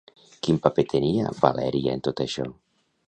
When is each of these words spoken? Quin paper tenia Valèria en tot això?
Quin 0.45 0.57
paper 0.63 0.85
tenia 0.95 1.33
Valèria 1.43 1.95
en 1.99 2.03
tot 2.09 2.25
això? 2.27 2.47